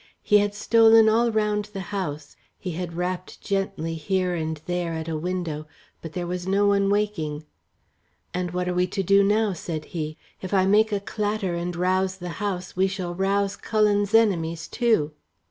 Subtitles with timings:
[0.23, 5.07] He had stolen all round the house; he had rapped gently here and there at
[5.07, 5.67] a window,
[6.01, 7.45] but there was no one waking.
[8.33, 10.17] "And what are we to do now?" said he.
[10.41, 15.11] "If I make a clatter and rouse the house, we shall rouse Cullen's enemies, too."